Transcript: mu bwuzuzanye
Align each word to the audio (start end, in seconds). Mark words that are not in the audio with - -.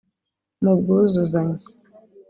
mu 0.63 0.73
bwuzuzanye 0.79 1.59